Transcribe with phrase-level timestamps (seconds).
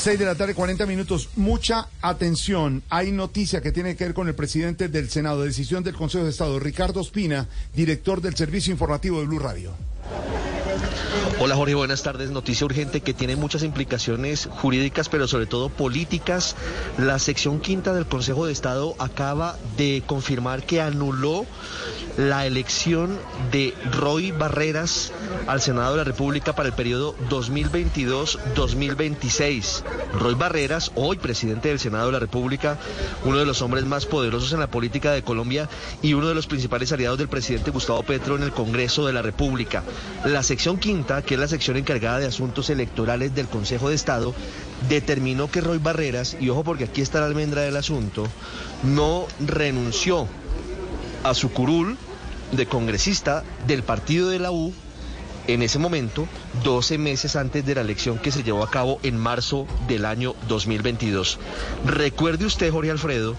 [0.00, 1.28] 6 de la tarde, 40 minutos.
[1.36, 2.82] Mucha atención.
[2.88, 6.30] Hay noticia que tiene que ver con el presidente del Senado, decisión del Consejo de
[6.30, 9.74] Estado, Ricardo Espina, director del Servicio Informativo de Blue Radio.
[11.42, 12.30] Hola Jorge, buenas tardes.
[12.30, 16.54] Noticia urgente que tiene muchas implicaciones jurídicas, pero sobre todo políticas.
[16.98, 21.46] La sección quinta del Consejo de Estado acaba de confirmar que anuló
[22.18, 23.18] la elección
[23.50, 25.12] de Roy Barreras
[25.46, 29.82] al Senado de la República para el periodo 2022-2026.
[30.12, 32.76] Roy Barreras, hoy presidente del Senado de la República,
[33.24, 35.70] uno de los hombres más poderosos en la política de Colombia
[36.02, 39.22] y uno de los principales aliados del presidente Gustavo Petro en el Congreso de la
[39.22, 39.82] República.
[40.24, 44.34] La sección quinta, que es la sección encargada de asuntos electorales del Consejo de Estado,
[44.88, 48.26] determinó que Roy Barreras, y ojo porque aquí está la almendra del asunto,
[48.82, 50.28] no renunció
[51.24, 51.96] a su curul
[52.52, 54.72] de congresista del partido de la U
[55.46, 56.28] en ese momento,
[56.64, 60.34] 12 meses antes de la elección que se llevó a cabo en marzo del año
[60.48, 61.38] 2022.
[61.86, 63.34] Recuerde usted, Jorge Alfredo,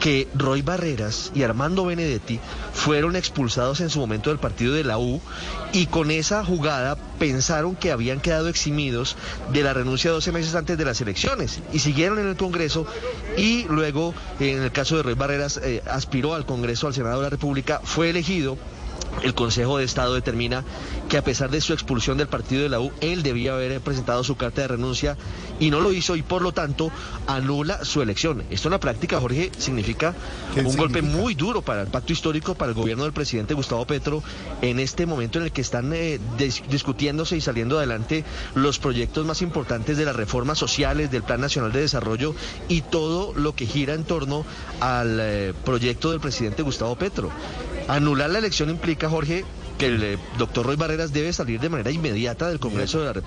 [0.00, 2.38] que Roy Barreras y Armando Benedetti
[2.72, 5.20] fueron expulsados en su momento del partido de la U
[5.72, 9.16] y con esa jugada pensaron que habían quedado eximidos
[9.52, 12.86] de la renuncia 12 meses antes de las elecciones y siguieron en el Congreso
[13.36, 17.24] y luego, en el caso de Roy Barreras, eh, aspiró al Congreso, al Senado de
[17.24, 18.56] la República, fue elegido
[19.22, 20.64] el Consejo de Estado determina
[21.08, 24.24] que a pesar de su expulsión del partido de la U, él debía haber presentado
[24.24, 25.16] su carta de renuncia
[25.58, 26.90] y no lo hizo y por lo tanto
[27.26, 28.44] anula su elección.
[28.50, 30.14] Esto en la práctica, Jorge, significa
[30.56, 34.22] un golpe muy duro para el pacto histórico, para el gobierno del presidente Gustavo Petro
[34.62, 36.18] en este momento en el que están eh,
[36.70, 38.24] discutiéndose y saliendo adelante
[38.54, 42.34] los proyectos más importantes de las reformas sociales, del Plan Nacional de Desarrollo
[42.68, 44.44] y todo lo que gira en torno
[44.80, 47.30] al eh, proyecto del presidente Gustavo Petro.
[47.88, 49.44] Anular la elección implica, Jorge,
[49.78, 53.12] que el eh, doctor Roy Barreras debe salir de manera inmediata del Congreso de la
[53.14, 53.26] República.